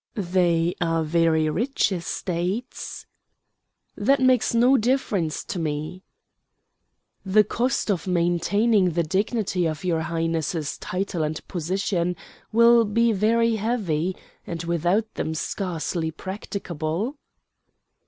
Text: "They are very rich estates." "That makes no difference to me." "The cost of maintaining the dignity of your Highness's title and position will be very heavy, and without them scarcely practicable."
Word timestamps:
"They 0.15 0.73
are 0.81 1.03
very 1.03 1.47
rich 1.47 1.91
estates." 1.91 3.05
"That 3.95 4.19
makes 4.19 4.51
no 4.55 4.75
difference 4.75 5.43
to 5.45 5.59
me." 5.59 6.01
"The 7.23 7.43
cost 7.43 7.91
of 7.91 8.07
maintaining 8.07 8.93
the 8.93 9.03
dignity 9.03 9.67
of 9.67 9.83
your 9.83 9.99
Highness's 10.01 10.79
title 10.79 11.21
and 11.21 11.47
position 11.47 12.15
will 12.51 12.83
be 12.83 13.11
very 13.11 13.57
heavy, 13.57 14.15
and 14.47 14.63
without 14.63 15.05
them 15.13 15.35
scarcely 15.35 16.09
practicable." 16.09 17.17